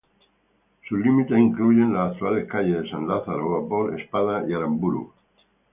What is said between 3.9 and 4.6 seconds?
Espada y